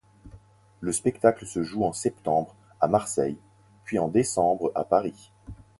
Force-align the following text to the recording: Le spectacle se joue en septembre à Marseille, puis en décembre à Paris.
Le 0.79 0.91
spectacle 0.93 1.45
se 1.45 1.61
joue 1.61 1.83
en 1.85 1.93
septembre 1.93 2.55
à 2.79 2.87
Marseille, 2.87 3.37
puis 3.83 3.99
en 3.99 4.07
décembre 4.07 4.71
à 4.73 4.83
Paris. 4.83 5.29